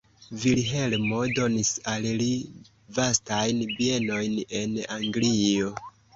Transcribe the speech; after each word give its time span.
Vilhelmo 0.43 1.19
donis 1.39 1.69
al 1.91 2.07
li 2.21 2.31
vastajn 2.99 3.61
bienojn 3.75 4.41
en 4.63 4.75
Anglio. 4.99 5.71